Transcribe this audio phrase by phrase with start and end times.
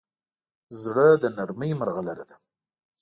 [0.81, 2.35] زړه د نرمۍ مرغلره ده.